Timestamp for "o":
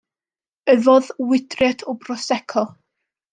1.93-1.95